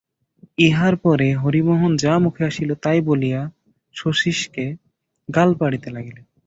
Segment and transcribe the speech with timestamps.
[0.57, 3.41] ইহার পরে হরিমোহন যা মুখে আসিল তাই বলিয়া
[3.95, 4.65] শচীশকে
[5.29, 6.25] গাল পাড়িতে লাগিলেন।